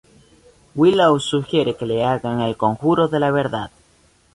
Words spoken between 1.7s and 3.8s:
que le hagan el conjuro de la verdad.